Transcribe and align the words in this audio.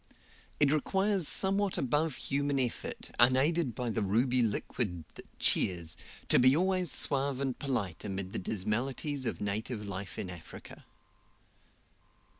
It 0.59 0.71
requires 0.71 1.27
somewhat 1.27 1.77
above 1.77 2.15
human 2.15 2.59
effort, 2.59 3.11
unaided 3.19 3.75
by 3.75 3.91
the 3.91 4.01
ruby 4.01 4.41
liquid 4.41 5.03
that 5.13 5.27
cheers, 5.37 5.95
to 6.27 6.39
be 6.39 6.57
always 6.57 6.91
suave 6.91 7.39
and 7.39 7.59
polite 7.59 8.03
amid 8.03 8.33
the 8.33 8.39
dismalities 8.39 9.27
of 9.27 9.41
native 9.41 9.87
life 9.87 10.17
in 10.17 10.31
Africa. 10.31 10.85